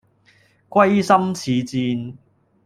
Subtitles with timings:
[0.67, 2.17] 歸心似箭